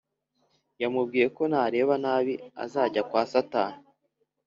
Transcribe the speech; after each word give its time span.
yamubwiyeko 0.81 1.41
nareba 1.51 1.95
nabi 2.03 2.33
azajya 2.63 3.01
kwa 3.09 3.21
satani 3.31 3.79